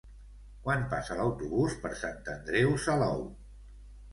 [0.67, 3.23] Quan passa l'autobús per Sant Andreu Salou?